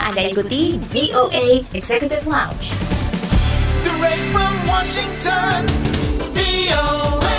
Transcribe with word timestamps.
Anda 0.00 0.22
ikuti 0.30 0.78
VOA 0.78 1.60
Executive 1.74 2.26
Lounge. 2.26 2.72
Direct 3.84 4.24
from 4.32 4.52
Washington, 4.66 5.66
VOA. 6.32 7.38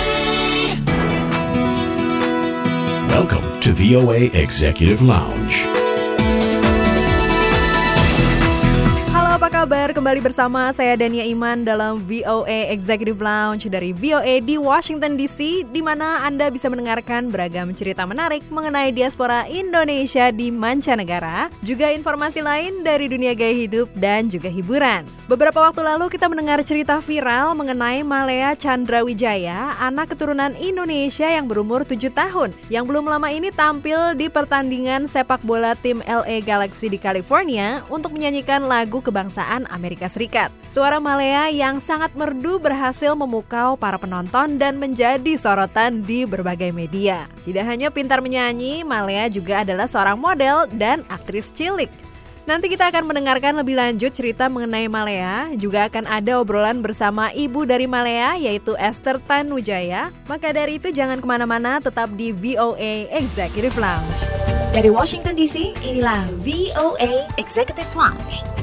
Welcome 3.08 3.60
to 3.60 3.72
VOA 3.72 4.30
Executive 4.32 5.02
Lounge. 5.02 5.73
Apa 9.44 9.68
kabar? 9.68 9.92
Kembali 9.92 10.24
bersama 10.24 10.72
saya 10.72 10.96
Dania 10.96 11.28
Iman 11.28 11.68
dalam 11.68 12.00
VOA 12.08 12.72
Executive 12.72 13.20
Lounge 13.20 13.68
dari 13.68 13.92
VOA 13.92 14.40
di 14.40 14.56
Washington 14.56 15.20
DC 15.20 15.68
di 15.68 15.84
mana 15.84 16.24
Anda 16.24 16.48
bisa 16.48 16.72
mendengarkan 16.72 17.28
beragam 17.28 17.76
cerita 17.76 18.08
menarik 18.08 18.40
mengenai 18.48 18.88
diaspora 18.96 19.44
Indonesia 19.44 20.32
di 20.32 20.48
mancanegara, 20.48 21.52
juga 21.60 21.92
informasi 21.92 22.40
lain 22.40 22.88
dari 22.88 23.04
dunia 23.04 23.36
gaya 23.36 23.52
hidup 23.52 23.92
dan 23.92 24.32
juga 24.32 24.48
hiburan. 24.48 25.04
Beberapa 25.28 25.60
waktu 25.60 25.84
lalu 25.84 26.08
kita 26.08 26.24
mendengar 26.24 26.64
cerita 26.64 27.04
viral 27.04 27.52
mengenai 27.52 28.00
Malea 28.00 28.56
Chandra 28.56 29.04
Wijaya, 29.04 29.76
anak 29.76 30.16
keturunan 30.16 30.56
Indonesia 30.56 31.28
yang 31.28 31.44
berumur 31.52 31.84
7 31.84 32.00
tahun 32.16 32.48
yang 32.72 32.88
belum 32.88 33.12
lama 33.12 33.28
ini 33.28 33.52
tampil 33.52 34.16
di 34.16 34.32
pertandingan 34.32 35.04
sepak 35.04 35.44
bola 35.44 35.76
tim 35.76 36.00
LA 36.08 36.40
Galaxy 36.40 36.88
di 36.88 36.96
California 36.96 37.84
untuk 37.92 38.16
menyanyikan 38.16 38.64
lagu 38.64 39.04
kebangsaan 39.04 39.33
Amerika 39.42 40.06
Serikat. 40.06 40.54
Suara 40.70 41.02
Malea 41.02 41.50
yang 41.50 41.82
sangat 41.82 42.14
merdu 42.14 42.62
berhasil 42.62 43.18
memukau 43.18 43.74
para 43.74 43.98
penonton 43.98 44.54
dan 44.54 44.78
menjadi 44.78 45.34
sorotan 45.34 46.06
di 46.06 46.22
berbagai 46.22 46.70
media. 46.70 47.26
Tidak 47.42 47.64
hanya 47.66 47.90
pintar 47.90 48.22
menyanyi, 48.22 48.86
Malea 48.86 49.26
juga 49.26 49.66
adalah 49.66 49.90
seorang 49.90 50.20
model 50.20 50.70
dan 50.78 51.02
aktris 51.10 51.50
cilik. 51.50 51.90
Nanti 52.44 52.68
kita 52.68 52.92
akan 52.92 53.08
mendengarkan 53.08 53.56
lebih 53.56 53.72
lanjut 53.72 54.12
cerita 54.12 54.52
mengenai 54.52 54.84
Malea, 54.84 55.56
juga 55.56 55.88
akan 55.88 56.04
ada 56.04 56.36
obrolan 56.36 56.84
bersama 56.84 57.32
ibu 57.32 57.64
dari 57.64 57.88
Malea 57.88 58.36
yaitu 58.36 58.76
Esther 58.76 59.16
Tan 59.16 59.48
Wijaya. 59.48 60.12
Maka 60.28 60.52
dari 60.52 60.76
itu 60.76 60.92
jangan 60.92 61.24
ke 61.24 61.26
mana-mana, 61.26 61.80
tetap 61.80 62.12
di 62.12 62.36
VOA 62.36 63.08
Executive 63.16 63.80
Lounge. 63.80 64.20
Dari 64.76 64.92
Washington 64.92 65.32
DC, 65.40 65.72
inilah 65.88 66.28
VOA 66.44 67.32
Executive 67.40 67.88
Lounge. 67.96 68.53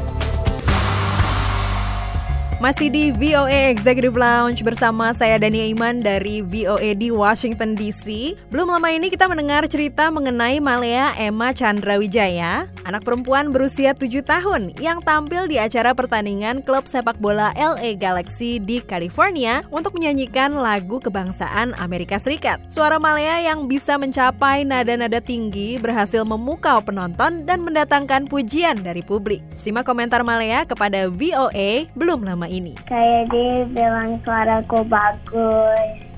Masih 2.62 2.94
di 2.94 3.10
VOA 3.10 3.74
Executive 3.74 4.14
Lounge 4.14 4.62
bersama 4.62 5.18
saya 5.18 5.42
Dania 5.42 5.66
Iman 5.66 5.98
dari 5.98 6.46
VOA 6.46 6.94
di 6.94 7.10
Washington 7.10 7.74
DC. 7.74 8.38
Belum 8.54 8.70
lama 8.70 8.86
ini 8.86 9.10
kita 9.10 9.26
mendengar 9.26 9.66
cerita 9.66 10.14
mengenai 10.14 10.62
Malea 10.62 11.18
Emma 11.18 11.58
Chandra 11.58 11.98
Wijaya, 11.98 12.70
anak 12.86 13.02
perempuan 13.02 13.50
berusia 13.50 13.98
7 13.98 14.22
tahun 14.22 14.78
yang 14.78 15.02
tampil 15.02 15.50
di 15.50 15.58
acara 15.58 15.98
pertandingan 15.98 16.62
klub 16.62 16.86
sepak 16.86 17.18
bola 17.18 17.50
LA 17.58 17.98
Galaxy 17.98 18.62
di 18.62 18.78
California 18.86 19.66
untuk 19.74 19.98
menyanyikan 19.98 20.54
lagu 20.54 21.02
kebangsaan 21.02 21.74
Amerika 21.82 22.22
Serikat. 22.22 22.62
Suara 22.70 23.02
Malea 23.02 23.42
yang 23.42 23.66
bisa 23.66 23.98
mencapai 23.98 24.70
nada-nada 24.70 25.18
tinggi 25.18 25.82
berhasil 25.82 26.22
memukau 26.22 26.78
penonton 26.86 27.42
dan 27.42 27.66
mendatangkan 27.66 28.30
pujian 28.30 28.86
dari 28.86 29.02
publik. 29.02 29.42
Simak 29.58 29.90
komentar 29.90 30.22
Malea 30.22 30.70
kepada 30.70 31.10
VOA 31.10 31.90
belum 31.98 32.22
lama 32.22 32.51
ini. 32.52 32.76
Kayak 32.92 33.32
dia 33.32 33.64
bilang 33.72 34.20
suaraku 34.28 34.84
bagus 34.84 36.12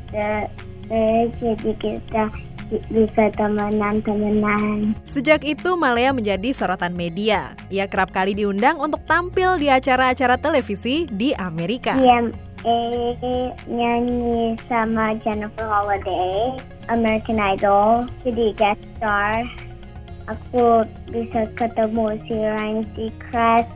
jadi 1.44 1.72
kita 1.78 2.24
bisa 2.90 3.30
temenan-temenan. 3.38 4.98
Sejak 5.06 5.46
itu 5.46 5.78
Malea 5.78 6.10
menjadi 6.10 6.50
sorotan 6.56 6.98
media. 6.98 7.54
Ia 7.70 7.86
kerap 7.86 8.10
kali 8.10 8.34
diundang 8.34 8.82
untuk 8.82 9.06
tampil 9.06 9.62
di 9.62 9.70
acara-acara 9.70 10.42
televisi 10.42 11.06
di 11.12 11.38
Amerika. 11.38 11.94
Iya, 11.94 12.34
eh, 12.66 13.48
nyanyi 13.70 14.58
sama 14.66 15.14
Jennifer 15.22 15.70
Holiday, 15.70 16.58
American 16.90 17.38
Idol, 17.38 18.10
jadi 18.26 18.46
guest 18.58 18.82
star. 18.98 19.46
Aku 20.32 20.88
bisa 21.12 21.52
ketemu 21.60 22.16
si 22.26 22.34
Ryan 22.34 22.82
Seacrest, 22.96 23.70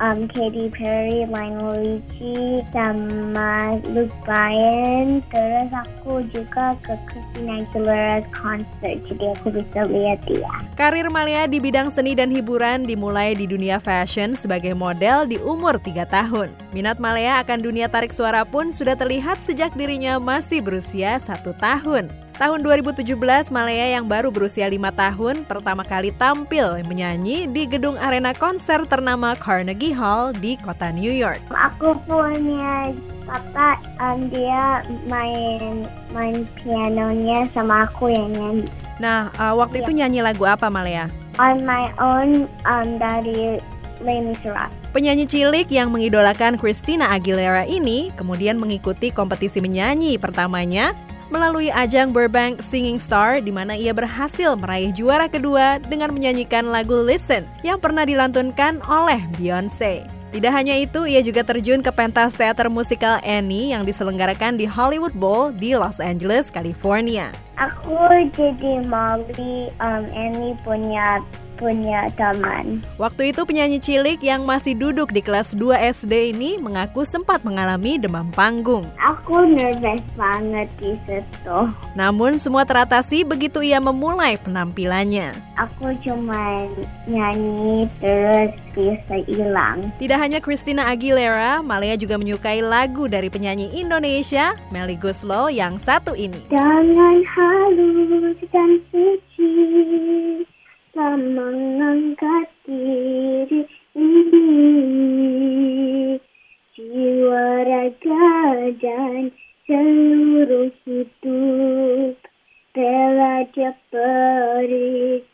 um, 0.00 0.26
Katy 0.26 0.72
Perry, 0.72 1.28
Lionel 1.28 1.76
Richie, 1.78 2.64
sama 2.72 3.78
Luke 3.92 4.12
Bryan. 4.24 5.20
Terus 5.28 5.70
aku 5.70 6.24
juga 6.32 6.74
ke 6.82 6.96
Christina 7.06 7.62
Aguilera's 7.62 8.26
concert, 8.34 8.96
jadi 9.06 9.24
aku 9.38 9.54
bisa 9.54 9.80
lihat 9.86 10.18
dia. 10.26 10.52
Karir 10.74 11.12
Malea 11.12 11.46
di 11.46 11.60
bidang 11.60 11.92
seni 11.92 12.16
dan 12.16 12.32
hiburan 12.32 12.88
dimulai 12.88 13.36
di 13.36 13.44
dunia 13.44 13.76
fashion 13.78 14.34
sebagai 14.34 14.72
model 14.72 15.28
di 15.28 15.36
umur 15.38 15.76
3 15.78 16.08
tahun. 16.08 16.48
Minat 16.72 16.98
Malea 16.98 17.44
akan 17.44 17.60
dunia 17.60 17.86
tarik 17.86 18.10
suara 18.10 18.42
pun 18.42 18.72
sudah 18.72 18.96
terlihat 18.96 19.38
sejak 19.44 19.70
dirinya 19.76 20.16
masih 20.16 20.64
berusia 20.64 21.20
satu 21.20 21.52
tahun. 21.60 22.29
Tahun 22.40 22.64
2017, 22.64 23.04
Malea 23.52 24.00
yang 24.00 24.08
baru 24.08 24.32
berusia 24.32 24.64
lima 24.64 24.88
tahun 24.88 25.44
pertama 25.44 25.84
kali 25.84 26.08
tampil 26.08 26.80
menyanyi 26.88 27.44
di 27.44 27.68
gedung 27.68 28.00
arena 28.00 28.32
konser 28.32 28.80
ternama 28.88 29.36
Carnegie 29.36 29.92
Hall 29.92 30.32
di 30.32 30.56
kota 30.56 30.88
New 30.88 31.12
York. 31.12 31.44
Aku 31.52 31.92
punya 32.08 32.96
papa, 33.28 33.76
um, 34.00 34.32
dia 34.32 34.80
main 35.04 35.84
main 36.16 36.48
pianonya 36.64 37.44
sama 37.52 37.84
aku 37.84 38.08
yang 38.08 38.32
nyanyi. 38.32 38.64
Nah, 38.96 39.28
uh, 39.36 39.52
waktu 39.60 39.84
itu 39.84 39.92
nyanyi 39.92 40.24
lagu 40.24 40.48
apa 40.48 40.72
Malea? 40.72 41.12
On 41.36 41.60
my 41.60 41.92
own, 42.00 42.48
um, 42.64 42.88
dari 42.96 43.60
Les 44.00 44.20
Miserables. 44.24 44.72
Penyanyi 44.96 45.28
cilik 45.28 45.68
yang 45.68 45.92
mengidolakan 45.92 46.56
Christina 46.56 47.12
Aguilera 47.12 47.68
ini 47.68 48.08
kemudian 48.16 48.56
mengikuti 48.56 49.12
kompetisi 49.12 49.60
menyanyi 49.60 50.16
pertamanya 50.16 50.96
melalui 51.30 51.70
ajang 51.70 52.10
Burbank 52.10 52.60
Singing 52.60 52.98
Star 52.98 53.38
di 53.40 53.54
mana 53.54 53.78
ia 53.78 53.94
berhasil 53.94 54.58
meraih 54.58 54.90
juara 54.90 55.30
kedua 55.30 55.78
dengan 55.80 56.10
menyanyikan 56.10 56.68
lagu 56.68 56.98
Listen 57.00 57.46
yang 57.62 57.78
pernah 57.78 58.04
dilantunkan 58.04 58.82
oleh 58.84 59.22
Beyonce. 59.38 60.20
Tidak 60.30 60.52
hanya 60.54 60.78
itu, 60.78 61.10
ia 61.10 61.26
juga 61.26 61.42
terjun 61.42 61.82
ke 61.82 61.90
pentas 61.90 62.38
teater 62.38 62.70
musikal 62.70 63.18
Annie 63.26 63.74
yang 63.74 63.82
diselenggarakan 63.82 64.54
di 64.54 64.62
Hollywood 64.62 65.10
Bowl 65.18 65.50
di 65.50 65.74
Los 65.74 65.98
Angeles, 65.98 66.54
California. 66.54 67.34
Aku 67.58 67.98
jadi 68.30 68.86
Molly, 68.86 69.74
um, 69.82 70.06
Annie 70.14 70.54
punya 70.62 71.18
punya 71.60 72.08
teman. 72.16 72.80
Waktu 72.96 73.36
itu 73.36 73.44
penyanyi 73.44 73.78
cilik 73.84 74.24
yang 74.24 74.48
masih 74.48 74.72
duduk 74.72 75.12
di 75.12 75.20
kelas 75.20 75.52
2 75.52 75.92
SD 75.92 76.32
ini 76.32 76.56
mengaku 76.56 77.04
sempat 77.04 77.44
mengalami 77.44 78.00
demam 78.00 78.32
panggung. 78.32 78.88
Aku 78.96 79.44
nervous 79.44 80.00
banget 80.16 80.72
di 80.80 80.96
situ. 81.04 81.58
Namun 81.92 82.40
semua 82.40 82.64
teratasi 82.64 83.28
begitu 83.28 83.60
ia 83.60 83.76
memulai 83.76 84.40
penampilannya. 84.40 85.36
Aku 85.60 85.92
cuma 86.00 86.64
nyanyi 87.04 87.84
terus 88.00 88.56
bisa 88.72 89.20
hilang. 89.28 89.92
Tidak 90.00 90.16
hanya 90.16 90.40
Christina 90.40 90.88
Aguilera, 90.88 91.60
Malea 91.60 92.00
juga 92.00 92.16
menyukai 92.16 92.64
lagu 92.64 93.10
dari 93.10 93.28
penyanyi 93.28 93.68
Indonesia, 93.76 94.56
Melly 94.72 94.96
Guslo 94.96 95.52
yang 95.52 95.76
satu 95.76 96.16
ini. 96.16 96.40
Jangan 96.48 97.20
halus 97.36 98.38
dan 98.50 98.70
suci 98.90 99.09
seluruh 109.70 110.74
hidup 110.82 112.18
rela 112.74 113.46
dia 113.54 113.70
berikan. 113.94 115.30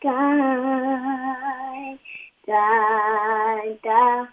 Tanda 2.45 4.29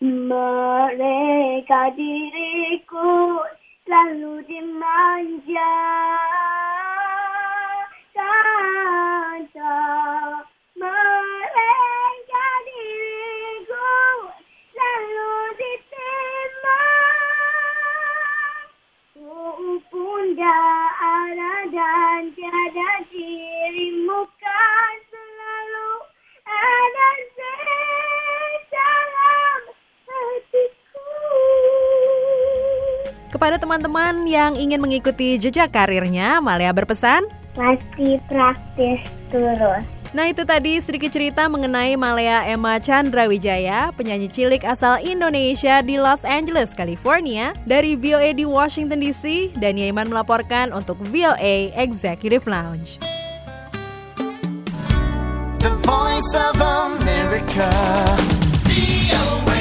mereka 0.00 1.92
diriku 1.92 3.44
selalu 3.84 4.40
dimanja 4.48 5.76
ada 21.02 21.52
dan 21.74 22.30
tiada 22.38 22.90
dirimu 23.10 24.22
kan 24.38 24.94
selalu 25.10 25.90
ada 26.46 27.08
dalam 28.70 29.60
hatiku. 30.06 31.10
Kepada 33.34 33.58
teman-teman 33.58 34.30
yang 34.30 34.54
ingin 34.54 34.78
mengikuti 34.78 35.34
jejak 35.42 35.74
karirnya, 35.74 36.38
Malea 36.38 36.70
berpesan, 36.70 37.26
Pasti 37.52 38.16
praktis 38.32 39.04
terus 39.28 39.84
Nah 40.12 40.28
itu 40.28 40.44
tadi 40.44 40.76
sedikit 40.76 41.08
cerita 41.08 41.48
mengenai 41.48 41.96
Malaya 41.96 42.44
Emma 42.44 42.76
Chandra 42.76 43.24
Wijaya, 43.24 43.96
penyanyi 43.96 44.28
cilik 44.28 44.60
asal 44.60 45.00
Indonesia 45.00 45.80
di 45.80 45.96
Los 45.96 46.20
Angeles, 46.28 46.76
California, 46.76 47.56
dari 47.64 47.96
VOA 47.96 48.36
di 48.36 48.44
Washington 48.44 49.00
DC, 49.00 49.56
dan 49.56 49.80
Iman 49.80 50.12
melaporkan 50.12 50.68
untuk 50.76 51.00
VOA 51.08 51.72
Executive 51.72 52.44
Lounge. 52.44 53.00
The 55.64 55.72
voice 55.80 56.32
of 56.36 56.60
America. 56.60 57.72
VOA. 58.68 59.51